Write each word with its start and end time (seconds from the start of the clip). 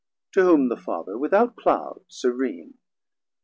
To 0.31 0.41
whom 0.41 0.69
the 0.69 0.77
Father, 0.77 1.15
without 1.15 1.55
Cloud, 1.55 2.05
serene. 2.07 2.73